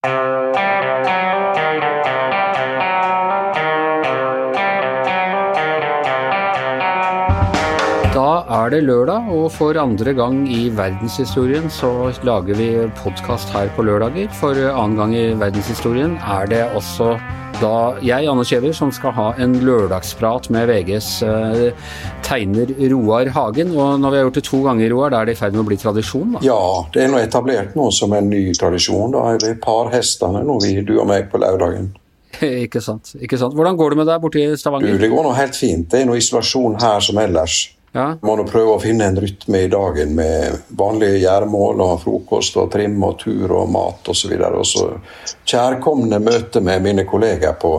Da 0.00 0.08
er 8.48 8.70
det 8.72 8.84
lørdag, 8.84 9.28
og 9.28 9.52
for 9.52 9.76
andre 9.76 10.14
gang 10.16 10.48
i 10.48 10.70
verdenshistorien 10.72 11.68
så 11.70 12.12
lager 12.24 12.56
vi 12.56 12.70
podkast 13.02 13.52
her 13.52 13.68
på 13.76 13.84
lørdager. 13.84 14.32
For 14.40 14.56
annen 14.56 14.96
gang 14.96 15.12
i 15.14 15.26
verdenshistorien 15.36 16.16
er 16.16 16.48
det 16.48 16.64
også 16.72 17.20
da 17.60 17.72
jeg, 18.04 18.26
Anne 18.30 18.44
Kjever, 18.46 18.72
som 18.76 18.90
skal 18.94 19.12
ha 19.16 19.26
en 19.42 19.58
lørdagsprat 19.64 20.48
med 20.54 20.68
VGs 20.70 21.08
eh, 21.26 21.88
tegner 22.26 22.72
Roar 22.92 23.30
Hagen. 23.34 23.72
Og 23.76 24.00
når 24.00 24.14
vi 24.14 24.20
har 24.20 24.26
gjort 24.28 24.38
det 24.40 24.44
to 24.48 24.60
ganger, 24.64 24.90
Roar, 24.94 25.12
da 25.12 25.20
er 25.22 25.30
det 25.30 25.36
i 25.36 25.40
ferd 25.40 25.56
med 25.56 25.64
å 25.64 25.68
bli 25.68 25.78
tradisjon? 25.80 26.36
da? 26.36 26.42
Ja, 26.46 26.60
det 26.94 27.04
er 27.04 27.12
nå 27.12 27.20
etablert 27.20 27.76
nå 27.78 27.90
som 27.94 28.14
en 28.16 28.30
ny 28.32 28.46
tradisjon. 28.56 29.12
Da 29.16 29.26
er 29.34 29.42
vi 29.44 29.54
parhestene 29.60 30.44
nå, 30.46 30.58
vi, 30.64 30.78
du 30.86 30.96
og 30.98 31.08
meg, 31.10 31.28
på 31.32 31.40
lørdagen. 31.42 31.90
ikke 32.64 32.80
sant. 32.84 33.12
ikke 33.20 33.38
sant. 33.40 33.56
Hvordan 33.58 33.76
går 33.78 33.92
det 33.94 34.00
med 34.00 34.08
deg 34.12 34.22
borte 34.22 34.40
i 34.40 34.48
Du, 34.52 34.56
Stavanger? 34.60 34.96
det 35.02 35.10
går 35.12 35.26
nå 35.26 35.34
helt 35.36 35.58
fint. 35.58 35.88
Det 35.90 36.00
er 36.00 36.08
noe 36.08 36.20
isolasjon 36.20 36.78
her 36.80 37.04
som 37.04 37.20
ellers. 37.20 37.60
Ja, 37.92 38.12
Må 38.22 38.36
prøve 38.46 38.76
å 38.76 38.82
finne 38.82 39.08
en 39.10 39.18
rytme 39.18 39.64
i 39.64 39.70
dagen 39.70 40.12
med 40.14 40.60
vanlige 40.78 41.24
gjøremål 41.24 41.80
og 41.82 41.96
frokost 42.04 42.58
og 42.62 42.68
trim 42.70 42.94
og 43.02 43.16
tur 43.18 43.50
og 43.50 43.72
mat 43.74 44.10
osv. 44.12 44.36
Og 44.46 44.66
så 44.68 44.86
kjærkomne 45.50 46.20
møter 46.22 46.62
med 46.62 46.84
mine 46.86 47.04
kolleger 47.08 47.56
på, 47.58 47.72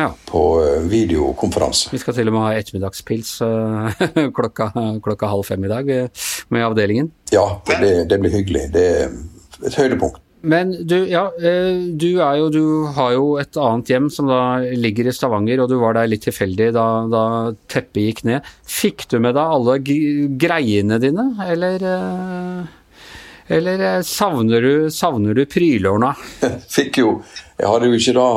ja. 0.00 0.08
på 0.26 0.42
eh, 0.64 0.80
videokonferanse. 0.90 1.92
Vi 1.94 2.02
skal 2.02 2.18
til 2.18 2.32
og 2.32 2.36
med 2.36 2.46
ha 2.48 2.56
ettermiddagspils 2.58 3.36
eh, 3.46 4.02
klokka, 4.38 4.72
klokka 5.04 5.30
halv 5.30 5.46
fem 5.46 5.68
i 5.68 5.70
dag 5.70 5.94
eh, 5.94 6.26
med 6.50 6.66
avdelingen. 6.66 7.12
Ja, 7.30 7.46
det, 7.70 7.94
det 8.10 8.18
blir 8.18 8.34
hyggelig. 8.34 8.66
Det 8.74 8.86
er 8.96 9.16
et 9.62 9.78
høydepunkt. 9.78 10.18
Men 10.42 10.72
du, 10.86 10.96
ja, 11.08 11.32
eh, 11.38 11.76
du 11.94 12.08
jo 12.10 12.48
Du 12.50 12.64
har 12.96 13.12
jo 13.14 13.36
et 13.38 13.56
annet 13.56 13.90
hjem 13.92 14.10
som 14.10 14.26
da 14.26 14.58
ligger 14.74 15.06
i 15.06 15.14
Stavanger, 15.14 15.62
og 15.62 15.70
du 15.70 15.76
var 15.78 15.94
der 15.94 16.10
litt 16.10 16.24
tilfeldig 16.26 16.72
da, 16.74 16.86
da 17.10 17.24
teppet 17.70 18.02
gikk 18.02 18.22
ned. 18.26 18.48
Fikk 18.66 19.06
du 19.12 19.20
med 19.22 19.36
deg 19.38 19.56
alle 19.56 19.78
greiene 20.42 20.98
dine, 21.02 21.28
eller 21.46 21.86
eh, 21.94 22.62
Eller 23.54 23.86
eh, 23.86 24.00
savner 24.06 24.66
du, 24.66 24.90
savner 24.90 25.38
du 25.38 25.44
prylårna? 25.46 26.14
Fikk 26.76 27.02
jo 27.02 27.20
Jeg 27.58 27.68
hadde 27.68 27.90
jo 27.90 28.00
ikke 28.00 28.18
da 28.18 28.30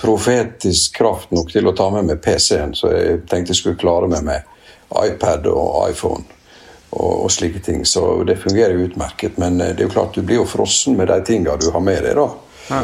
profetisk 0.00 0.96
kraft 0.96 1.30
nok 1.36 1.52
til 1.52 1.68
å 1.70 1.74
ta 1.76 1.86
med 1.94 2.08
meg 2.08 2.22
PC-en, 2.24 2.72
så 2.74 2.90
jeg 2.90 3.20
tenkte 3.30 3.52
jeg 3.52 3.60
skulle 3.60 3.78
klare 3.78 4.08
meg 4.10 4.24
med 4.26 4.50
iPad 5.04 5.46
og 5.52 5.84
iPhone 5.86 6.24
og, 6.94 7.24
og 7.26 7.32
slike 7.32 7.60
ting. 7.64 7.84
Så 7.86 8.22
det 8.26 8.38
fungerer 8.42 8.76
jo 8.78 8.88
utmerket. 8.88 9.38
Men 9.42 9.60
eh, 9.60 9.74
det 9.74 9.84
er 9.84 9.88
jo 9.88 9.94
klart 9.96 10.16
du 10.16 10.22
blir 10.22 10.42
jo 10.42 10.48
frossen 10.48 10.98
med 10.98 11.10
de 11.12 11.20
tinga 11.26 11.58
du 11.60 11.70
har 11.74 11.84
med 11.84 12.02
deg, 12.06 12.16
da. 12.18 12.30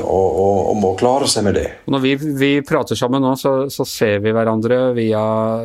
Og, 0.04 0.26
og, 0.28 0.56
og 0.70 0.76
må 0.76 0.90
klare 1.00 1.28
seg 1.30 1.46
med 1.46 1.56
det. 1.56 1.68
Når 1.88 2.02
vi, 2.04 2.10
vi 2.36 2.50
prater 2.66 2.98
sammen 2.98 3.22
nå, 3.24 3.32
så, 3.40 3.54
så 3.72 3.86
ser 3.88 4.18
vi 4.20 4.34
hverandre 4.36 4.90
via, 4.92 5.22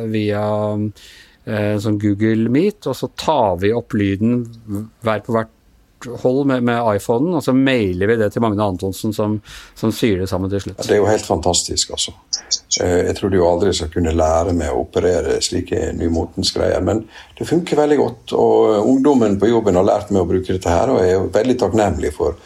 via 0.08 0.44
eh, 0.72 1.74
sånn 1.82 1.98
Google 2.00 2.48
Meet, 2.52 2.88
og 2.88 2.96
så 2.96 3.10
tar 3.12 3.58
vi 3.60 3.74
opp 3.76 3.92
lyden 3.98 4.40
hver 5.04 5.20
på 5.26 5.36
hvert 5.36 5.52
hold 6.22 6.46
med, 6.46 6.62
med 6.66 6.96
iPhonen, 6.96 7.34
og 7.38 7.44
så 7.44 7.52
mailer 7.56 8.10
vi 8.10 8.16
det 8.20 8.30
til 8.32 8.42
Magne 8.44 8.64
Antonsen, 8.64 9.12
som, 9.16 9.38
som 9.74 9.92
syr 9.94 10.22
det 10.22 10.28
sammen 10.30 10.50
til 10.52 10.62
slutt. 10.62 10.80
Det 10.84 10.96
er 10.96 11.00
jo 11.02 11.08
helt 11.10 11.26
fantastisk, 11.26 11.92
altså. 11.96 12.14
Eh, 12.82 13.06
Jeg 13.08 13.16
trodde 13.18 13.40
jo 13.40 13.48
aldri 13.48 13.70
jeg 13.72 13.78
skulle 13.80 13.96
kunne 13.98 14.16
lære 14.16 14.54
meg 14.56 14.72
å 14.72 14.82
operere 14.84 15.38
slike 15.44 15.92
nymotens 15.98 16.52
greier, 16.56 16.82
men 16.84 17.04
det 17.38 17.48
funker 17.48 17.80
veldig 17.82 17.98
godt. 18.00 18.36
Og 18.38 18.80
ungdommen 18.86 19.38
på 19.40 19.50
jobben 19.50 19.78
har 19.80 19.88
lært 19.88 20.12
meg 20.14 20.22
å 20.22 20.30
bruke 20.30 20.52
dette 20.56 20.72
her, 20.72 20.92
og 20.92 21.02
jeg 21.02 21.12
er 21.12 21.18
jo 21.18 21.28
veldig 21.34 21.58
takknemlig 21.62 22.14
for, 22.16 22.40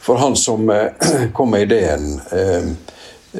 for 0.00 0.20
han 0.22 0.36
som 0.38 0.70
eh, 0.74 1.10
kom 1.36 1.54
med 1.54 1.68
ideen 1.68 2.14
eh, 2.32 2.70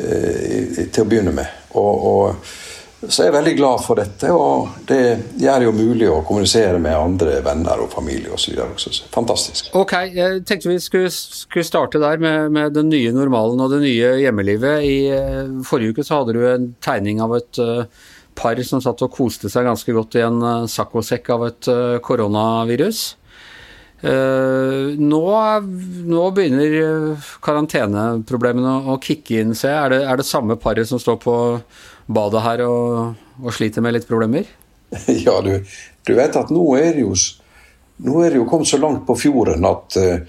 eh, 0.00 0.84
til 0.88 1.04
å 1.04 1.08
begynne 1.08 1.36
med. 1.36 1.56
Og, 1.78 2.06
og 2.10 2.69
så 3.08 3.24
jeg 3.24 3.30
er 3.30 3.36
veldig 3.38 3.54
glad 3.56 3.80
for 3.80 3.96
dette, 3.96 4.28
og 4.28 4.84
det 4.88 5.00
gjør 5.40 5.62
det 5.62 5.66
jo 5.68 5.72
mulig 5.72 6.08
å 6.12 6.20
kommunisere 6.26 6.76
med 6.82 6.98
andre 6.98 7.38
venner 7.44 7.80
og 7.80 7.88
familie 7.94 8.32
osv. 8.36 8.58
også. 8.60 8.92
Fantastisk. 9.14 9.70
Ok, 9.78 9.94
jeg 10.12 10.42
tenkte 10.48 10.68
vi 10.68 10.76
skulle, 10.84 11.12
skulle 11.12 11.64
starte 11.64 12.02
der 12.02 12.20
med, 12.20 12.50
med 12.52 12.76
den 12.76 12.90
nye 12.92 13.14
normalen 13.16 13.62
og 13.64 13.72
det 13.72 13.80
nye 13.86 14.12
hjemmelivet. 14.20 14.84
I 14.84 14.98
eh, 15.16 15.54
forrige 15.64 15.96
uke 15.96 16.04
så 16.04 16.20
hadde 16.20 16.36
du 16.36 16.44
en 16.44 16.68
tegning 16.84 17.22
av 17.24 17.38
et 17.38 17.62
uh, 17.64 17.86
par 18.36 18.60
som 18.68 18.84
satt 18.84 19.00
og 19.06 19.16
koste 19.16 19.48
seg 19.52 19.64
ganske 19.68 19.96
godt 19.96 20.20
i 20.20 20.26
en 20.26 20.44
uh, 20.44 20.68
saccosekk 20.68 21.32
av 21.32 21.48
et 21.48 21.72
uh, 21.72 21.96
koronavirus. 22.04 23.06
Uh, 24.00 24.96
nå, 24.96 25.24
nå 26.08 26.20
begynner 26.32 26.76
eh, 26.80 27.32
karanteneproblemene 27.44 28.88
å 28.88 28.96
kicke 29.02 29.42
inn, 29.42 29.52
ser 29.52 29.74
jeg. 29.74 29.80
Er 29.82 29.92
det, 29.92 29.98
er 30.08 30.20
det 30.20 30.28
samme 30.28 30.56
paret 30.60 30.88
som 30.88 31.00
står 31.02 31.18
på 31.20 31.34
badet 32.10 32.42
her 32.44 32.64
og, 32.66 33.22
og 33.40 33.54
sliter 33.54 33.84
med 33.84 33.98
litt 33.98 34.08
problemer? 34.10 34.48
Ja, 35.24 35.38
du, 35.44 35.60
du 36.06 36.12
vet 36.16 36.36
at 36.36 36.50
nå 36.50 36.64
er 36.78 36.92
det 36.96 37.04
jo 37.04 37.14
nå 38.00 38.22
er 38.24 38.32
det 38.32 38.40
jo 38.40 38.48
kommet 38.48 38.70
så 38.70 38.80
langt 38.80 39.04
på 39.06 39.14
fjorden 39.18 39.66
at 39.68 39.96
uh, 40.00 40.22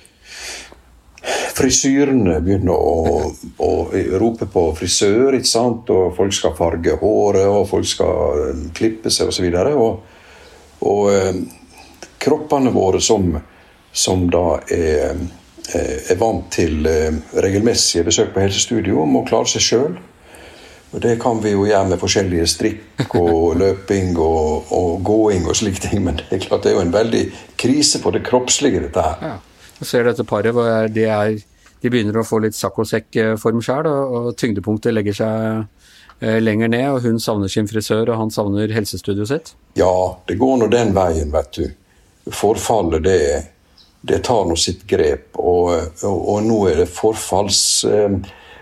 frisyrene 1.55 2.39
begynner 2.43 2.73
å, 2.75 3.31
å 3.61 3.71
rope 4.19 4.47
på 4.51 4.63
frisør, 4.77 5.37
ikke 5.37 5.49
sant? 5.49 5.91
og 5.93 6.15
folk 6.17 6.33
skal 6.35 6.55
farge 6.57 6.97
håret, 7.01 7.45
og 7.47 7.67
folk 7.69 7.87
skal 7.87 8.47
eh, 8.47 8.63
klippe 8.75 9.11
seg 9.13 9.29
osv. 9.29 9.47
Og, 9.61 9.83
og, 9.85 10.89
og 10.89 11.11
uh, 11.13 11.37
kroppene 12.21 12.73
våre 12.73 13.01
som, 13.03 13.35
som 13.93 14.25
da 14.33 14.45
er, 14.73 15.21
eh, 15.75 15.97
er 16.11 16.21
vant 16.21 16.49
til 16.53 16.87
uh, 16.89 17.21
regelmessige 17.45 18.07
besøk 18.09 18.33
på 18.33 18.43
helsestudio, 18.45 19.05
må 19.05 19.25
klare 19.29 19.51
seg 19.53 19.67
sjøl. 19.67 19.99
Og 20.91 20.99
Det 20.99 21.13
kan 21.21 21.39
vi 21.39 21.53
jo 21.53 21.63
gjøre 21.67 21.87
med 21.87 22.01
forskjellige 22.01 22.47
strikk 22.51 23.15
og 23.15 23.55
løping 23.61 24.17
og, 24.19 24.73
og 24.75 24.99
gåing 25.07 25.47
og 25.47 25.55
slike 25.55 25.85
ting, 25.85 26.03
men 26.03 26.19
det 26.19 26.27
er 26.35 26.43
klart 26.43 26.65
det 26.65 26.73
er 26.73 26.79
jo 26.79 26.83
en 26.83 26.93
veldig 26.93 27.21
krise 27.61 28.01
på 28.03 28.11
det 28.11 28.25
kroppslige, 28.27 28.83
dette 28.83 29.05
her. 29.05 29.23
Ja. 29.23 29.37
Du 29.79 29.87
ser 29.87 30.05
dette 30.05 30.25
paret, 30.27 30.53
de, 30.93 31.05
er, 31.09 31.39
de 31.81 31.89
begynner 31.89 32.19
å 32.19 32.25
få 32.27 32.41
litt 32.43 32.57
saccosekk-form 32.57 33.63
sjøl, 33.65 33.87
og, 33.89 34.17
og 34.19 34.35
tyngdepunktet 34.37 34.93
legger 34.93 35.15
seg 35.17 35.63
eh, 36.19 36.37
lenger 36.43 36.69
ned, 36.69 36.89
og 36.91 37.07
hun 37.07 37.17
savner 37.23 37.49
sin 37.49 37.71
frisør, 37.71 38.11
og 38.11 38.19
han 38.19 38.33
savner 38.33 38.75
helsestudioet 38.75 39.31
sitt. 39.31 39.53
Ja, 39.79 40.19
det 40.29 40.37
går 40.43 40.59
nå 40.61 40.67
den 40.69 40.93
veien, 40.93 41.31
vet 41.33 41.57
du. 41.57 41.65
Forfallet, 42.35 43.07
det, 43.07 43.23
det 44.05 44.21
tar 44.27 44.45
nå 44.45 44.59
sitt 44.59 44.83
grep, 44.91 45.39
og, 45.39 45.71
og, 46.03 46.21
og 46.35 46.45
nå 46.45 46.61
er 46.69 46.83
det 46.83 46.91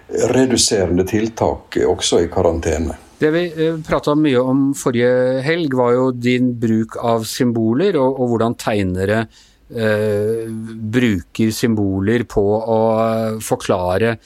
forfallsreduserende 0.10 1.06
tiltak 1.08 1.78
også 1.86 2.24
i 2.24 2.32
karantene. 2.32 2.98
Det 3.20 3.30
vi 3.36 3.46
eh, 3.52 3.78
prata 3.84 4.16
mye 4.16 4.40
om 4.40 4.74
forrige 4.78 5.42
helg, 5.44 5.76
var 5.76 5.94
jo 5.94 6.12
din 6.12 6.54
bruk 6.60 6.98
av 7.04 7.26
symboler, 7.28 7.98
og, 8.00 8.20
og 8.20 8.34
hvordan 8.34 8.56
tegnere 8.56 9.26
eh, 9.70 10.48
bruker 10.50 11.52
symboler 11.52 12.24
på 12.24 12.46
å 12.60 12.80
eh, 13.04 13.42
forklare 13.44 14.18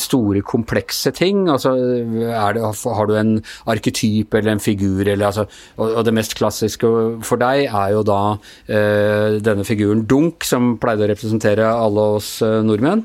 store, 0.00 0.40
komplekse 0.40 1.12
ting. 1.12 1.48
Altså, 1.48 1.74
det, 1.76 2.28
har 2.32 3.08
du 3.08 3.16
en 3.18 3.34
arketyp 3.68 4.34
eller 4.34 4.54
en 4.54 4.62
figur, 4.62 5.02
eller, 5.04 5.26
altså, 5.26 5.44
og, 5.76 5.98
og 5.98 6.04
det 6.06 6.14
mest 6.16 6.36
klassiske 6.38 6.88
for 7.24 7.40
deg 7.40 7.66
er 7.66 7.92
jo 7.92 8.04
da 8.06 8.22
eh, 8.68 9.40
denne 9.44 9.64
figuren 9.64 10.04
Dunk, 10.08 10.44
som 10.44 10.76
pleide 10.80 11.04
å 11.04 11.12
representere 11.12 11.68
alle 11.68 12.08
oss 12.18 12.38
eh, 12.44 12.60
nordmenn. 12.64 13.04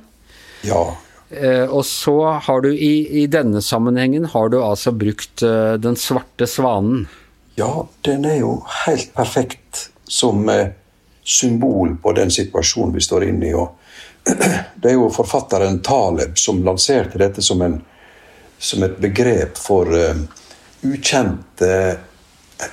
Ja, 0.68 0.84
og 1.70 1.86
så 1.86 2.16
har 2.42 2.62
du 2.62 2.72
i, 2.74 3.22
i 3.22 3.28
denne 3.30 3.62
sammenhengen 3.62 4.26
har 4.34 4.50
du 4.50 4.58
altså 4.64 4.92
brukt 4.92 5.44
eh, 5.46 5.76
Den 5.78 5.96
svarte 5.96 6.48
svanen. 6.48 7.08
ja, 7.56 7.88
den 8.02 8.26
er 8.26 8.40
jo 8.42 8.64
helt 8.86 9.14
perfekt 9.14 9.90
som 10.08 10.50
eh, 10.50 10.72
symbol 11.24 11.96
på 12.02 12.14
den 12.18 12.32
situasjonen 12.32 12.96
vi 12.96 13.02
står 13.02 13.28
inne 13.30 13.50
i. 13.50 13.54
Og 13.54 13.76
det 14.82 14.90
er 14.90 14.98
jo 14.98 15.10
forfatteren 15.14 15.82
Taleb 15.86 16.38
som 16.38 16.64
lanserte 16.66 17.22
dette 17.22 17.46
som, 17.46 17.62
en, 17.62 17.78
som 18.58 18.84
et 18.84 18.98
begrep 18.98 19.58
for 19.58 19.92
uh, 19.94 20.18
ukjente 20.82 22.00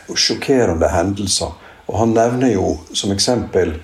sjokkerende 0.09 0.88
hendelser. 0.91 1.52
Og 1.87 1.99
han 2.00 2.17
nevner 2.17 2.55
jo 2.56 2.73
som 2.97 3.12
eksempel 3.14 3.76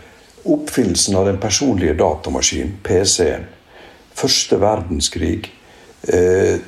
oppfinnelsen 0.43 1.17
av 1.17 1.29
den 1.29 1.39
personlige 1.43 1.95
datamaskinen, 2.01 2.79
PC-en. 2.83 3.45
Første 4.23 4.59
verdenskrig. 4.63 5.51
Eh, 6.03 6.61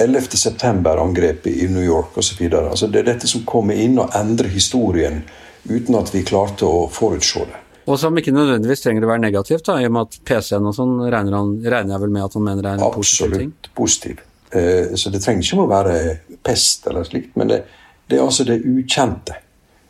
11. 0.00 0.20
september-angrepet 0.38 1.52
i 1.52 1.68
New 1.68 1.82
York 1.82 2.18
osv. 2.18 2.42
Altså 2.54 2.86
det 2.86 3.02
er 3.02 3.12
dette 3.12 3.30
som 3.30 3.42
kommer 3.46 3.78
inn 3.78 3.98
og 3.98 4.14
endrer 4.18 4.50
historien 4.52 5.24
uten 5.68 5.98
at 5.98 6.12
vi 6.14 6.22
klarte 6.26 6.66
å 6.66 6.86
forutse 6.92 7.42
det. 7.46 7.64
Og 7.88 7.98
som 7.98 8.16
ikke 8.20 8.34
nødvendigvis 8.34 8.84
trenger 8.84 9.06
å 9.06 9.10
være 9.10 9.24
negativt, 9.24 9.64
da, 9.66 9.78
i 9.80 9.88
og 9.88 9.94
med 9.96 10.06
at 10.06 10.18
PC-en 10.28 10.68
og 10.68 10.76
sånn 10.76 10.94
regner, 11.08 11.34
han, 11.38 11.54
regner 11.64 11.94
jeg 11.94 12.02
vel 12.04 12.14
med 12.14 12.26
at 12.26 12.36
han 12.36 12.44
mener 12.44 12.68
er 12.68 12.76
en 12.76 12.94
positiv 12.94 13.34
ting. 13.34 13.52
Absolutt 13.54 13.70
positiv. 13.80 14.22
Eh, 14.50 14.94
så 14.94 15.12
det 15.14 15.22
trenger 15.24 15.46
ikke 15.46 15.64
å 15.64 15.70
være 15.70 15.96
pest 16.44 16.86
eller 16.90 17.08
slikt, 17.08 17.34
men 17.40 17.50
det, 17.50 17.62
det 18.06 18.18
er 18.18 18.26
altså 18.26 18.46
det 18.48 18.60
ukjente, 18.60 19.38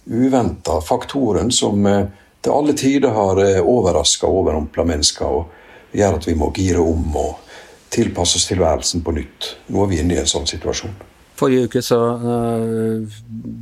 uventa 0.09 0.79
faktoren 0.81 1.51
som 1.53 1.85
eh, 1.91 2.05
til 2.41 2.55
alle 2.55 2.77
tider 2.79 3.13
har 3.13 3.43
overraska 3.61 4.31
og 4.31 4.45
overrumpla 4.45 4.87
mennesker. 4.87 5.41
Og 5.41 5.58
gjør 5.97 6.19
at 6.19 6.27
vi 6.29 6.37
må 6.39 6.51
gire 6.57 6.83
om 6.83 7.17
og 7.17 7.45
tilpasse 7.93 8.37
oss 8.37 8.49
tilværelsen 8.51 9.05
på 9.05 9.15
nytt. 9.17 9.55
Nå 9.73 9.85
er 9.85 9.93
vi 9.93 10.03
inne 10.03 10.19
i 10.19 10.21
en 10.23 10.29
sånn 10.29 10.49
situasjon. 10.49 10.93
Forrige 11.39 11.69
uke 11.71 11.83
så 11.85 11.99
uh, 12.19 13.19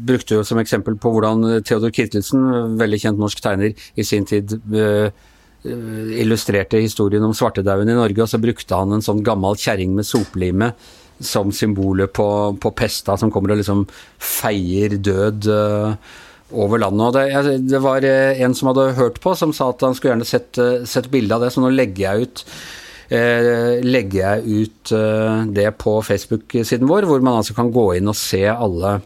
brukte 0.08 0.38
du 0.38 0.44
som 0.48 0.58
eksempel 0.62 0.96
på 0.98 1.12
hvordan 1.12 1.60
Theodor 1.66 1.92
Kirtelsen, 1.94 2.76
veldig 2.80 3.00
kjent 3.02 3.20
norsk 3.20 3.42
tegner, 3.44 3.74
i 3.76 4.06
sin 4.06 4.24
tid 4.28 4.56
uh, 4.72 5.10
illustrerte 5.66 6.80
historien 6.80 7.24
om 7.26 7.34
svartedauden 7.36 7.90
i 7.90 7.98
Norge, 7.98 8.22
og 8.22 8.30
så 8.30 8.40
brukte 8.40 8.78
han 8.78 8.94
en 8.96 9.04
sånn 9.04 9.24
gammel 9.26 9.58
kjerring 9.60 9.96
med 9.96 10.08
soplime 10.08 10.72
som 11.20 11.52
symbolet 11.54 12.12
på, 12.12 12.28
på, 12.60 12.72
pesta 12.76 13.16
som 13.16 13.30
kommer 13.32 13.54
og 13.54 13.60
liksom 13.62 13.84
feier 14.20 14.98
død 15.00 15.48
uh, 15.48 16.16
over 16.52 16.82
landet. 16.82 17.06
Og 17.06 17.14
det, 17.16 17.54
det, 17.70 17.82
var 17.82 18.04
en 18.06 18.54
som 18.56 18.72
hadde 18.72 18.90
hørt 18.98 19.20
på, 19.22 19.34
som 19.38 19.54
sa 19.56 19.72
at 19.72 19.84
han 19.86 19.96
skulle 19.96 20.14
gjerne 20.14 20.28
sett, 20.28 20.60
sett 20.88 21.10
bilde 21.12 21.34
av 21.34 21.46
det, 21.46 21.52
så 21.54 21.64
nå 21.64 21.72
legger 21.74 22.06
jeg 22.06 22.28
ut 22.28 22.44
Eh, 23.06 23.78
legger 23.86 24.18
jeg 24.18 24.62
ut 24.64 24.92
eh, 24.96 25.42
det 25.54 25.68
på 25.78 26.00
Facebook-siden 26.02 26.88
vår, 26.90 27.06
hvor 27.06 27.22
man 27.22 27.38
altså 27.38 27.54
kan 27.54 27.70
gå 27.70 27.92
inn 27.98 28.10
og 28.10 28.18
se 28.18 28.42
alle 28.50 28.96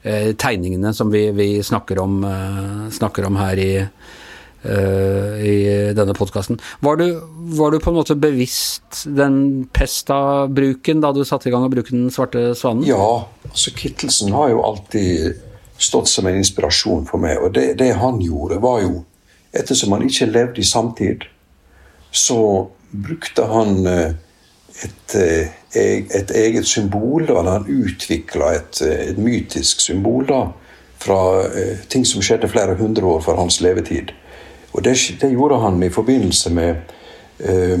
eh, 0.00 0.30
tegningene 0.32 0.94
som 0.96 1.12
vi, 1.12 1.26
vi 1.36 1.50
snakker, 1.64 2.00
om, 2.00 2.24
snakker, 2.92 3.28
om, 3.28 3.36
her 3.40 3.60
i, 3.60 3.74
i 4.60 5.58
denne 5.96 6.16
podkasten. 6.16 6.56
Var, 6.84 7.04
var, 7.60 7.72
du 7.72 7.84
på 7.84 7.92
en 7.92 7.98
måte 8.00 8.16
bevisst 8.20 9.04
den 9.08 9.68
pesta-bruken 9.76 11.04
da 11.04 11.12
du 11.16 11.22
satte 11.28 11.48
i 11.48 11.52
gang 11.52 11.64
å 11.64 11.72
bruke 11.72 11.92
Den 11.92 12.08
svarte 12.12 12.50
svanen? 12.56 12.84
Ja, 12.88 13.26
altså 13.48 13.72
Kittelsen 13.76 14.32
har 14.36 14.52
jo 14.54 14.64
alltid 14.64 15.40
stått 15.80 16.08
som 16.08 16.26
en 16.28 16.36
inspirasjon 16.36 17.06
for 17.08 17.22
meg. 17.22 17.40
Og 17.40 17.54
det, 17.56 17.74
det 17.80 17.94
han 18.00 18.20
gjorde, 18.22 18.60
var 18.62 18.84
jo 18.86 18.98
Ettersom 19.50 19.90
han 19.96 20.04
ikke 20.06 20.28
levde 20.30 20.62
i 20.62 20.64
samtid, 20.64 21.24
så 22.14 22.68
brukte 22.90 23.48
han 23.50 23.80
eh, 23.90 24.12
et, 24.86 25.14
eh, 25.18 26.04
et 26.20 26.30
eget 26.30 26.68
symbol. 26.70 27.24
Da. 27.26 27.42
Han 27.48 27.66
utvikla 27.66 28.52
et, 28.54 28.78
eh, 28.86 29.08
et, 29.08 29.18
mytisk 29.18 29.82
symbol 29.82 30.28
da, 30.28 30.44
fra 31.02 31.18
ting 31.90 32.06
som 32.06 32.22
skjedde 32.22 32.52
flere 32.52 32.78
hundre 32.78 33.10
år 33.10 33.26
før 33.26 33.42
hans 33.42 33.58
levetid. 33.58 34.14
Og 34.72 34.82
Det, 34.82 34.94
det 35.20 35.32
gjorde 35.32 35.58
han 35.58 35.82
i 35.82 35.90
forbindelse 35.90 36.50
med 36.54 36.76
eh, 37.38 37.78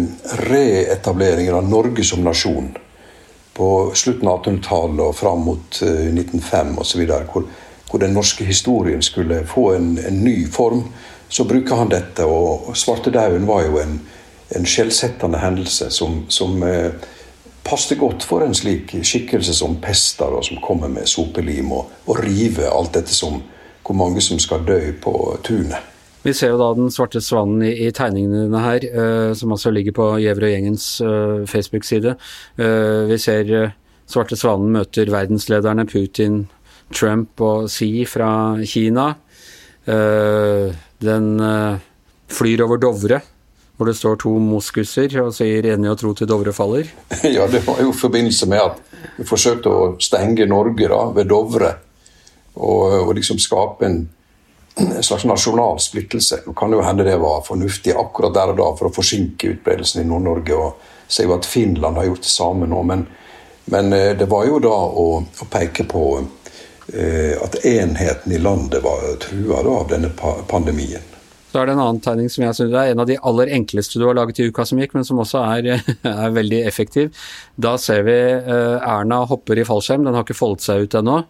reetableringen 0.50 1.54
av 1.54 1.68
Norge 1.68 2.04
som 2.04 2.24
nasjon 2.24 2.72
på 3.54 3.70
slutten 3.94 4.28
av 4.28 4.40
1800-tallet 4.40 5.02
og 5.04 5.16
fram 5.16 5.44
mot 5.46 5.82
eh, 5.86 6.08
1905 6.10 6.78
osv. 6.82 7.04
Hvor, 7.32 7.46
hvor 7.90 7.98
den 7.98 8.14
norske 8.14 8.44
historien 8.44 9.02
skulle 9.02 9.44
få 9.46 9.72
en, 9.74 9.98
en 9.98 10.24
ny 10.24 10.48
form. 10.48 10.84
Så 11.28 11.44
bruker 11.44 11.74
han 11.74 11.90
dette, 11.90 12.24
og 12.24 12.76
svartedauden 12.76 13.46
var 13.46 13.64
jo 13.66 13.78
en, 13.82 14.00
en 14.56 14.66
skjellsettende 14.66 15.38
hendelse 15.38 15.90
som, 15.94 16.24
som 16.28 16.62
eh, 16.66 16.90
passet 17.66 17.98
godt 17.98 18.26
for 18.26 18.42
en 18.42 18.54
slik 18.54 18.96
skikkelse 19.02 19.54
som 19.54 19.78
Pester, 19.82 20.38
og 20.38 20.44
som 20.46 20.58
kommer 20.62 20.90
med 20.90 21.06
sopelim 21.06 21.70
og, 21.72 21.90
og 22.06 22.22
river 22.24 22.70
alt 22.70 22.94
dette 22.98 23.14
som 23.14 23.42
hvor 23.86 23.96
mange 23.96 24.22
som 24.22 24.38
skal 24.38 24.62
dø 24.66 24.80
på 25.02 25.12
tunet. 25.42 25.78
Vi 26.22 26.34
ser 26.36 26.52
jo 26.52 26.58
da 26.60 26.68
Den 26.76 26.90
svarte 26.92 27.22
svanen 27.24 27.62
i, 27.64 27.72
i 27.86 27.90
tegningene 27.96 28.44
dine 28.44 28.60
her, 28.62 28.84
eh, 28.86 29.34
som 29.34 29.54
altså 29.54 29.70
ligger 29.74 29.96
på 29.96 30.10
Gjever 30.20 30.46
og 30.46 30.52
gjengens 30.52 30.88
eh, 31.00 31.46
Facebook-side. 31.48 32.14
Uh, 32.60 33.08
vi 33.08 33.18
ser 33.18 33.72
Svarte 34.10 34.34
svanen 34.34 34.72
møter 34.74 35.10
verdenslederne 35.12 35.84
Putin, 35.86 36.48
Trump 36.94 37.40
og 37.40 37.68
Xi 37.70 38.04
fra 38.08 38.30
Kina. 38.66 39.14
den 41.00 41.28
flyr 42.28 42.62
over 42.62 42.78
Dovre 42.78 43.20
hvor 43.80 43.88
det 43.88 43.96
står 43.96 44.18
to 44.20 44.30
moskuser 44.44 45.14
og 45.22 45.32
sier 45.32 45.64
'enig 45.64 45.88
og 45.88 45.96
tro 45.98 46.12
til 46.12 46.28
Dovre 46.28 46.52
faller'? 46.52 46.90
Ja, 47.36 47.46
det 47.48 47.62
var 47.66 47.80
jo 47.80 47.90
i 47.90 47.96
forbindelse 47.96 48.46
med 48.46 48.60
at 48.60 48.76
vi 49.16 49.24
forsøkte 49.24 49.72
å 49.72 49.94
stenge 49.98 50.44
Norge 50.46 50.88
da, 50.88 50.98
ved 51.16 51.30
Dovre. 51.30 51.70
Og, 52.60 53.08
og 53.08 53.14
liksom 53.16 53.38
skape 53.40 53.86
en, 53.86 53.96
en, 54.76 55.02
slags 55.02 55.24
nasjonal 55.24 55.80
splittelse. 55.80 56.42
Det 56.44 56.54
kan 56.56 56.72
jo 56.72 56.82
hende 56.84 57.06
det 57.08 57.16
var 57.16 57.40
fornuftig 57.46 57.94
akkurat 57.96 58.34
der 58.34 58.52
og 58.52 58.58
da 58.58 58.68
for 58.76 58.90
å 58.90 58.92
forsinke 58.92 59.54
utbredelsen 59.54 60.02
i 60.02 60.08
Nord-Norge. 60.10 60.58
Og 60.60 61.08
ser 61.08 61.24
jo 61.24 61.38
at 61.38 61.48
Finland 61.48 61.96
har 61.96 62.10
gjort 62.10 62.26
det 62.28 62.34
samme 62.34 62.68
nå. 62.68 62.82
Men, 62.84 63.06
men 63.72 63.92
eh, 63.96 64.12
det 64.12 64.28
var 64.28 64.44
jo 64.44 64.60
da 64.60 64.76
å, 64.76 65.06
å 65.24 65.48
peke 65.48 65.88
på 65.88 66.04
eh, 66.18 66.28
at 66.90 67.54
enheten 67.64 68.32
i 68.34 68.38
landet 68.42 68.82
var 68.82 69.04
trua 69.22 69.60
av 69.62 69.88
denne 69.92 70.10
pandemien. 70.50 71.04
Så 71.50 71.58
er 71.58 71.66
det 71.66 71.74
en 71.74 71.82
annen 71.82 72.02
tegning 72.02 72.30
som 72.30 72.44
jeg 72.44 72.56
synes 72.56 72.74
er 72.78 72.92
en 72.92 73.02
av 73.02 73.08
de 73.10 73.16
aller 73.26 73.50
enkleste 73.56 73.98
du 73.98 74.04
har 74.06 74.14
laget 74.14 74.38
i 74.38 74.46
uka 74.50 74.64
som 74.66 74.78
gikk, 74.78 74.92
men 74.94 75.06
som 75.06 75.18
også 75.22 75.40
er, 75.56 75.80
er 76.06 76.34
veldig 76.36 76.60
effektiv. 76.68 77.10
Da 77.58 77.74
ser 77.82 78.04
vi 78.06 78.18
uh, 78.46 78.78
Erna 78.78 79.24
hopper 79.26 79.58
i 79.58 79.66
fallskjerm, 79.66 80.06
den 80.06 80.14
har 80.14 80.26
ikke 80.26 80.38
foldet 80.38 80.66
seg 80.66 80.86
ut 80.86 80.98
ennå. 81.00 81.22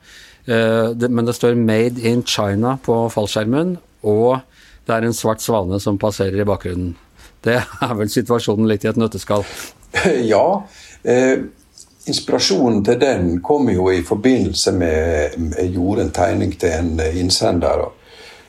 Uh, 0.49 0.93
men 1.09 1.25
det 1.29 1.37
står 1.39 1.57
'Made 1.57 2.05
in 2.05 2.25
China' 2.25 2.77
på 2.85 2.99
fallskjermen, 3.13 3.79
og 4.05 4.43
det 4.85 4.97
er 4.97 5.09
en 5.09 5.17
svart 5.17 5.41
svane 5.41 5.81
som 5.81 5.99
passerer 6.01 6.43
i 6.43 6.49
bakgrunnen. 6.49 6.97
Det 7.41 7.57
er 7.89 7.97
vel 7.97 8.13
situasjonen 8.13 8.69
litt 8.69 8.85
i 8.85 8.93
et 8.93 9.01
nøtteskall? 9.01 9.47
Ja. 10.33 10.63
Eh, 12.05 12.09
inspirasjonen 12.09 12.85
til 12.85 13.01
den 13.01 13.41
kom 13.43 13.69
jo 13.69 13.91
i 13.91 14.03
forbindelse 14.03 14.73
med 14.73 15.57
Jeg 15.59 15.73
gjorde 15.73 16.03
en 16.03 16.11
tegning 16.11 16.59
til 16.59 16.71
en 16.71 17.01
innsender 17.15 17.91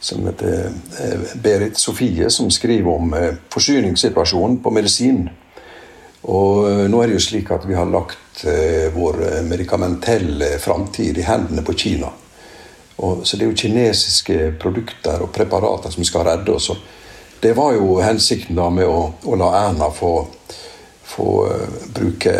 som 0.01 0.27
heter 0.27 0.71
eh, 0.99 1.19
Berit 1.33 1.77
Sofie, 1.77 2.29
som 2.29 2.51
skriver 2.51 2.91
om 2.91 3.13
eh, 3.13 3.33
forsyningssituasjonen 3.53 4.57
på 4.63 4.71
medisin. 4.73 5.27
Og 6.21 6.69
eh, 6.69 6.87
nå 6.89 7.01
er 7.01 7.11
det 7.11 7.19
jo 7.19 7.25
slik 7.27 7.51
at 7.53 7.67
vi 7.69 7.77
har 7.77 7.89
lagt 7.89 8.17
vår 8.95 9.43
medikamentelle 9.45 10.55
framtid 10.57 11.17
i 11.19 11.25
hendene 11.27 11.61
på 11.61 11.75
Kina. 11.77 12.07
Og, 12.95 13.21
så 13.27 13.37
det 13.37 13.45
er 13.45 13.51
jo 13.51 13.57
kinesiske 13.59 14.37
produkter 14.61 15.21
og 15.21 15.29
preparater 15.35 15.93
som 15.93 16.05
skal 16.07 16.25
redde 16.25 16.55
oss. 16.55 16.71
Det 17.43 17.51
var 17.57 17.75
jo 17.75 17.99
hensikten 18.01 18.57
da 18.57 18.69
med 18.73 18.89
å, 18.89 19.11
å 19.21 19.37
la 19.37 19.51
Erna 19.59 19.91
få, 19.93 20.13
få 21.11 21.27
bruke 21.93 22.33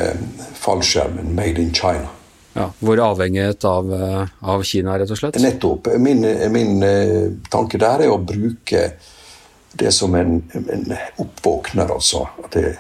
fallskjermen 0.62 1.36
'Made 1.36 1.62
in 1.62 1.72
China'. 1.74 2.10
Ja, 2.54 2.72
Hvor 2.80 3.00
avhengighet 3.00 3.66
av, 3.66 3.94
eh, 3.94 4.28
av, 4.40 4.64
Kina, 4.64 5.00
rett 5.00 5.12
og 5.12 5.18
slett? 5.18 5.40
Nettopp. 5.40 5.88
Min, 5.98 6.22
min, 6.52 6.84
eh, 6.84 7.32
tanke 7.50 7.80
der 7.80 8.04
er 8.04 8.12
å 8.12 8.18
bruke 8.20 8.92
det 9.72 9.92
som 9.96 10.16
en, 10.16 10.42
en 10.54 10.98
oppvåkner, 11.18 11.88
altså. 11.88 12.28
At, 12.44 12.52
det, 12.52 12.76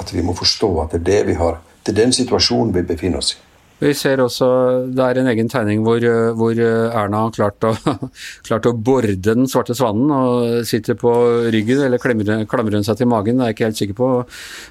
at, 0.00 0.14
vi 0.14 0.22
må 0.22 0.32
forstå 0.34 0.70
at 0.82 0.96
det 0.96 1.00
er 1.00 1.04
det 1.04 1.26
vi 1.26 1.34
har 1.34 1.60
Det 1.84 1.92
er 1.94 2.02
den 2.04 2.12
situasjonen 2.12 2.74
vi 2.74 2.82
befinner 2.82 3.18
oss 3.18 3.32
i. 3.32 3.36
Vi 3.80 3.92
ser 3.96 4.20
også 4.20 4.48
det 4.92 5.04
er 5.04 5.20
en 5.20 5.30
egen 5.32 5.48
tegning 5.48 5.84
hvor, 5.86 6.04
hvor 6.36 6.58
Erna 6.60 7.24
har 7.24 7.34
klart 7.34 7.64
å, 7.64 7.72
klart 8.48 8.68
å, 8.68 8.74
borde 8.76 9.16
den 9.16 9.48
svarte 9.50 9.76
svanen 9.76 10.12
og 10.12 10.66
sitter 10.68 10.98
på 11.00 11.12
ryggen 11.52 11.84
eller 11.86 12.02
klemmer, 12.02 12.44
klamrer 12.50 12.80
hun 12.80 12.86
seg 12.86 13.00
til 13.00 13.10
magen, 13.10 13.40
det 13.40 13.46
er 13.46 13.52
jeg 13.52 13.58
ikke 13.58 13.68
helt 13.68 13.80
sikker 13.80 13.98
på. 14.00 14.10